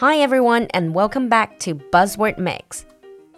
[0.00, 2.82] Hi everyone and welcome back to Buzzword Mix。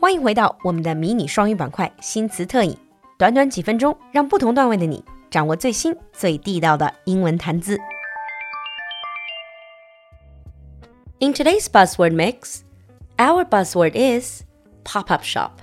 [0.00, 2.76] 欢迎回到我们的迷你双语板块新词特饮，
[3.17, 7.79] 短短几分钟，让不同段位的你掌握最新最地道的英文谈资。
[11.20, 12.61] In today's buzzword mix,
[13.16, 14.43] our buzzword is
[14.84, 15.61] pop-up shop.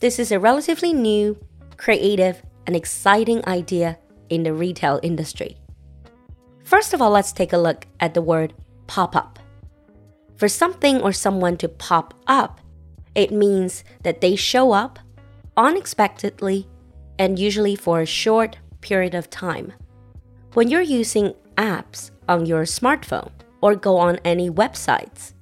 [0.00, 1.36] This is a relatively new,
[1.78, 2.36] creative,
[2.66, 3.96] and exciting idea
[4.28, 5.56] in the retail industry.
[6.64, 8.52] First of all, let's take a look at the word
[8.86, 9.37] pop up.
[10.38, 12.60] For something or someone to pop up,
[13.14, 14.98] it means that they show up
[15.56, 16.66] unexpectedly
[17.18, 19.72] and usually for a short period of time.
[20.54, 25.32] When you're using apps on your smartphone or go on any websites,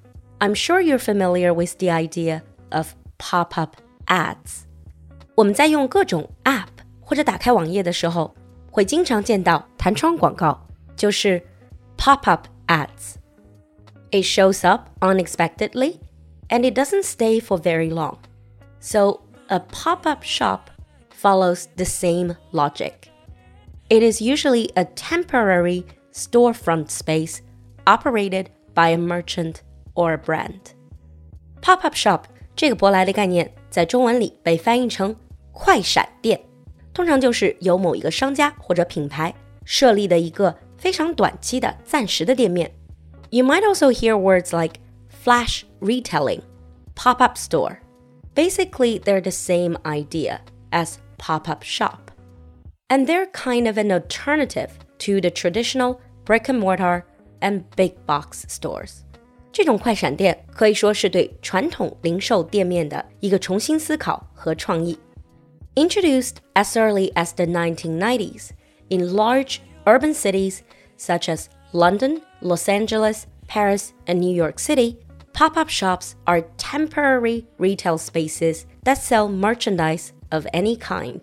[0.40, 4.64] I'm sure you're familiar with the idea of pop up ads.
[5.34, 6.68] 我们在用各种 app
[7.00, 8.34] 或者打开网页的时候，
[8.70, 10.66] 会经常见到弹窗广告。
[10.94, 11.42] 就是
[11.96, 13.14] pop-up ads.
[14.16, 16.00] It shows up unexpectedly
[16.50, 18.18] and it doesn't stay for very long.
[18.80, 20.70] So a pop-up shop
[21.10, 23.08] follows the same logic.
[23.88, 27.40] It is usually a temporary storefront space
[27.86, 29.62] operated by a merchant
[29.94, 30.74] or a brand.
[31.60, 35.16] Pop-up shop 这个舶来的概念在中文里被翻译成
[35.52, 36.40] 快闪店，
[36.92, 42.70] 通常就是由某一个商家或者品牌设立的一个非常短期的暂时的店面。
[43.30, 46.42] You might also hear words like flash retailing,
[46.94, 47.80] pop up store.
[48.34, 50.40] Basically, they're the same idea
[50.72, 52.10] as pop up shop.
[52.90, 57.04] And they're kind of an alternative to the traditional brick and mortar
[57.40, 59.04] and big box stores.
[59.52, 64.98] 这种快闪店可以说是对传统零售店面的一个重新思考和创意。
[65.74, 68.50] Introduced as early as the 1990s
[68.88, 70.60] in large urban cities
[70.98, 74.98] such as London, Los Angeles, Paris, and New York City,
[75.32, 81.20] pop up shops are temporary retail spaces that sell merchandise of any kind.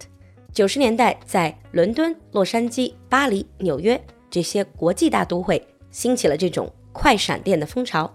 [0.52, 8.12] 九十年代，在伦敦、洛杉矶、巴黎、纽约这些国际大都会，兴起了这种快闪店的风潮，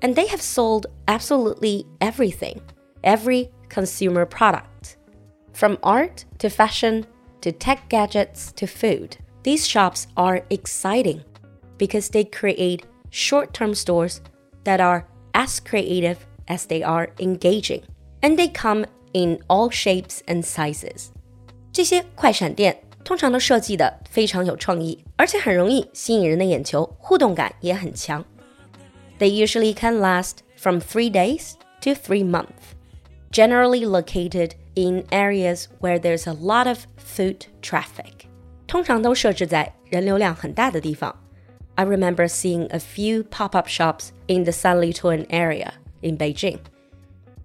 [0.00, 2.56] and they have sold absolutely everything,
[3.02, 4.96] every consumer product,
[5.52, 7.04] from art to fashion
[7.40, 9.12] to tech gadgets to food.
[9.44, 11.20] These shops are exciting
[11.80, 12.80] because they create
[13.10, 14.20] short term stores
[14.64, 17.82] that are as creative as they are engaging,
[18.20, 21.08] and they come in all shapes and sizes.
[21.72, 28.24] 这些快闪店通常都设计的非常有创意，而且很容易吸引人的眼球，互动感也很强。
[29.18, 31.52] They usually can last from three days
[31.82, 32.74] to three months,
[33.30, 38.26] generally located in areas where there's a lot of foot traffic.
[38.66, 41.14] 通常都设置在人流量很大的地方。
[41.80, 46.58] I remember seeing a few pop-up shops in the Sanlitun area in Beijing.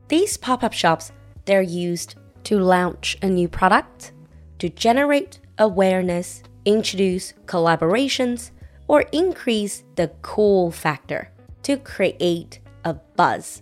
[0.08, 1.12] These pop-up shops,
[1.46, 4.14] they're used to launch a new product,
[4.60, 8.52] to generate awareness, introduce collaborations,
[8.88, 11.30] or increase the cool factor
[11.64, 13.60] to create a buzz.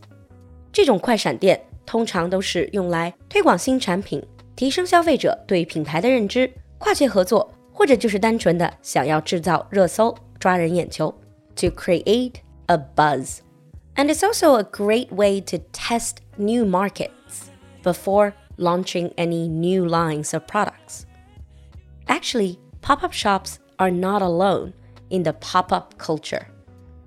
[0.71, 4.23] 这种快闪店通常都是用来推广新产品，
[4.55, 11.13] 提升消费者对品牌的认知，跨界合作或者就是单纯的想要制造热搜、 抓人眼球，
[11.55, 13.39] to create a buzz.
[13.95, 17.49] And it's also a great way to test new markets
[17.83, 21.05] before launching any new lines of products.
[22.07, 24.73] Actually, pop up shops are not alone
[25.09, 26.47] in the pop up culture.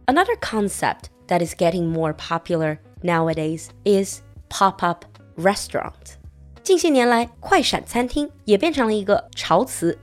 [0.07, 5.05] Another concept that is getting more popular nowadays is pop up
[5.37, 6.19] restaurant.
[6.63, 9.99] 近些年来，快闪餐厅也变成了一个潮词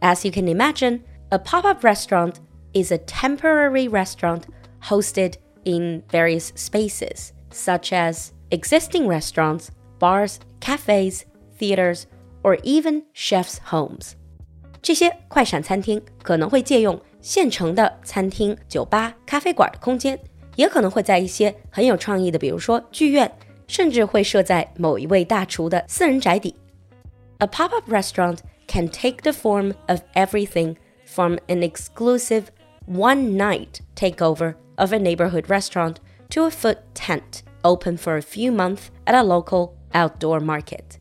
[0.00, 2.36] as you can imagine, a pop up restaurant
[2.74, 4.44] is a temporary restaurant
[4.82, 11.24] hosted in various spaces, such as existing restaurants, bars, cafes,
[11.58, 12.04] theaters,
[12.42, 14.12] or even chefs' homes.
[14.82, 20.18] 这些快闪餐厅可能会借用现成的餐厅、酒吧、咖啡馆的空间，
[20.56, 23.30] 也可能会在一些很有创意的，比如说剧院，
[23.66, 26.54] 甚至会设在某一位大厨的私人宅邸。
[27.38, 32.44] A pop-up restaurant can take the form of everything from an exclusive
[32.85, 35.99] one night takeover of a neighborhood restaurant
[36.29, 40.99] to a food tent open for a few months at a local outdoor market.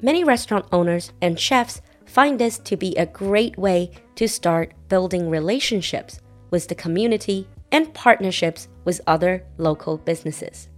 [0.00, 5.30] Many restaurant owners and chefs find this to be a great way to start building
[5.30, 6.20] relationships
[6.50, 10.68] with the community and partnerships with other local businesses.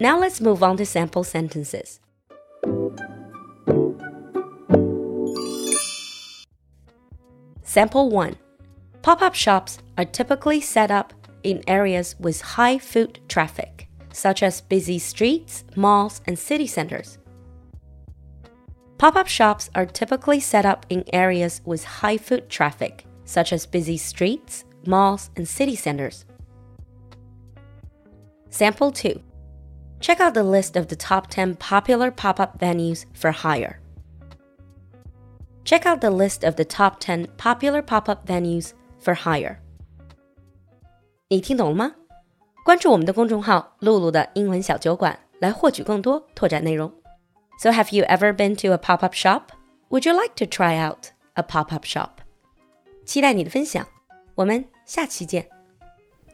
[0.00, 2.00] Now let's move on to sample sentences.
[7.62, 8.36] Sample 1
[9.04, 11.12] Pop up shops are typically set up
[11.42, 17.18] in areas with high foot traffic, such as busy streets, malls, and city centers.
[18.96, 23.66] Pop up shops are typically set up in areas with high foot traffic, such as
[23.66, 26.24] busy streets, malls, and city centers.
[28.48, 29.20] Sample 2.
[30.00, 33.80] Check out the list of the top 10 popular pop up venues for hire.
[35.64, 38.72] Check out the list of the top 10 popular pop up venues
[39.04, 39.56] for hire.
[41.28, 41.92] 你听懂了吗？
[42.64, 46.90] 关注我们的公众号“露露的英文小酒馆”来获取更多拓展内容。
[47.60, 49.42] So have you ever been to a pop-up shop?
[49.90, 52.08] Would you like to try out a pop-up shop?
[53.04, 53.86] 期待你的分享，
[54.34, 55.46] 我们下期见。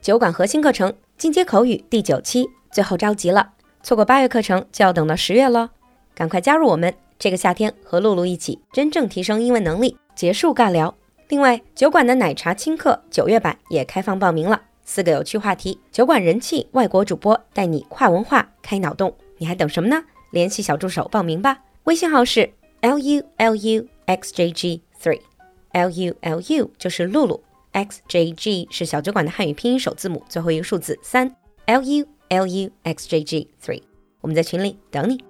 [0.00, 3.52] 酒馆核心课程进阶口语第九期最后召集了，
[3.82, 5.68] 错过八月课程就要等到十月喽，
[6.14, 6.94] 赶快加入我们！
[7.18, 10.94] 这个夏天和露露一起真正提升英文能力，结束尬聊。
[11.30, 14.60] 另外，酒馆的奶茶轻课九月版也开放报名了。
[14.82, 20.02] 四个有趣话题，酒馆人气外国主播带你跨文化开脑洞，你还等什么呢？
[20.32, 27.40] 联系小助手报名吧，微信号是 l u l u x j g three，l u l u 就是露露
[27.70, 31.32] ，x j g 是小酒馆的汉语拼音首字母，最后一个数字三
[31.66, 33.80] ，l u l u x j g three，
[34.20, 35.29] 我们在群里等你。